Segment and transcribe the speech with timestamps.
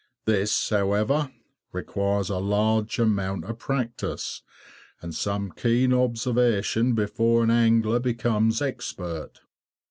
[0.25, 1.31] This, however,
[1.71, 4.41] requires a large amount of practice
[4.99, 9.41] and some keen observation before an angler becomes expert.